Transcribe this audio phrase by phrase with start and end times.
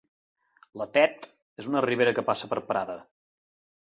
[0.81, 1.27] La Tet
[1.65, 2.97] és una ribera que passa per Prada.